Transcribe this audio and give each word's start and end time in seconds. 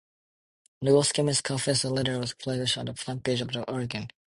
Goldschmidt's 0.83 1.41
confessional 1.43 1.95
letter 1.95 2.17
was 2.17 2.33
published 2.33 2.75
on 2.75 2.85
the 2.87 2.95
front 2.95 3.23
page 3.23 3.39
of 3.41 3.49
"The 3.49 3.69
Oregonian". 3.71 4.09